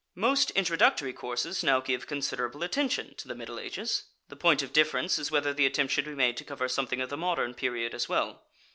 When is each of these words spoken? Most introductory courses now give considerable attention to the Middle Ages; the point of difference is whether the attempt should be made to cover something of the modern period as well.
Most 0.15 0.49
introductory 0.57 1.13
courses 1.13 1.61
now 1.63 1.79
give 1.79 2.07
considerable 2.07 2.63
attention 2.63 3.13
to 3.17 3.27
the 3.27 3.35
Middle 3.35 3.59
Ages; 3.59 4.05
the 4.29 4.35
point 4.35 4.63
of 4.63 4.73
difference 4.73 5.19
is 5.19 5.29
whether 5.29 5.53
the 5.53 5.67
attempt 5.67 5.93
should 5.93 6.05
be 6.05 6.15
made 6.15 6.37
to 6.37 6.43
cover 6.43 6.67
something 6.67 7.01
of 7.01 7.09
the 7.09 7.17
modern 7.17 7.53
period 7.53 7.93
as 7.93 8.09
well. 8.09 8.41